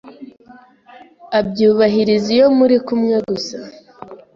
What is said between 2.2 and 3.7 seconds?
iyo muri kumwe gusa